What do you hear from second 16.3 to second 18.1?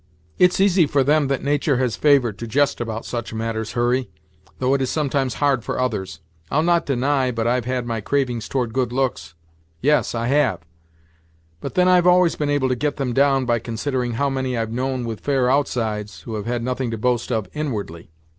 have had nothing to boast of inwardly.